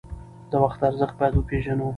[0.51, 1.87] د وخت ارزښت باید وپیژنو.